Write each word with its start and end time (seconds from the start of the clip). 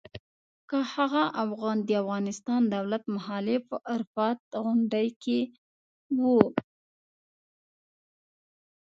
که 0.69 0.77
هغه 0.93 1.23
د 1.29 1.35
افغانستان 2.01 2.61
دولت 2.75 3.03
مخالف 3.15 3.61
په 3.69 3.77
عرفات 3.91 4.39
غونډۍ 4.63 5.09
کې 5.23 5.39
و. 6.21 6.23